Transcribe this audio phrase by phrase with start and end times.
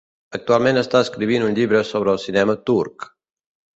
[0.37, 3.07] Actualment està escrivint un llibre sobre el cinema turc.